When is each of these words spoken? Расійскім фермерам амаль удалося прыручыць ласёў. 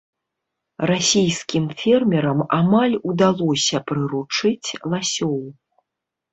Расійскім 0.91 1.67
фермерам 1.83 2.39
амаль 2.59 2.97
удалося 3.11 3.85
прыручыць 3.95 4.69
ласёў. 4.97 5.41